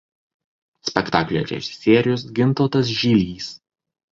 Spektaklio 0.91 1.43
režisierius 1.51 2.25
Gintautas 2.41 2.91
Žilys. 3.03 3.53